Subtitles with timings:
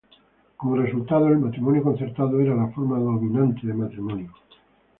[0.57, 4.31] Como resultado el matrimonio concertado era la forma dominante de matrimonio.